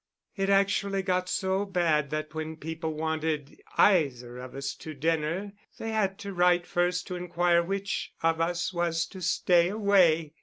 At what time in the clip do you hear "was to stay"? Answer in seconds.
8.73-9.69